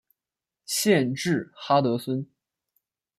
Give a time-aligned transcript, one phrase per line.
[0.65, 2.27] 县治哈得逊。